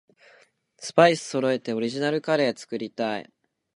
[0.79, 3.31] スパイスそろえてオリジナルカレー作りたい